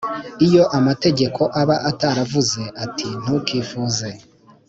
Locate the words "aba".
1.61-1.75